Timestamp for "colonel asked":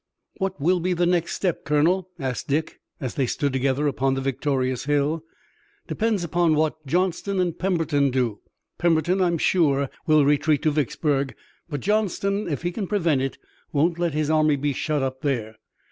1.63-2.47